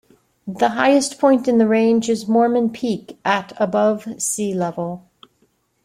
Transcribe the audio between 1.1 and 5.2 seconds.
point in the range is Mormon Peak, at above sea level.